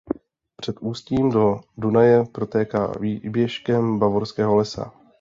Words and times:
Před 0.55 0.75
ústím 0.81 1.29
do 1.31 1.59
Dunaje 1.77 2.23
protéká 2.23 2.87
výběžkem 2.99 3.99
Bavorského 3.99 4.55
lesa. 4.55 4.93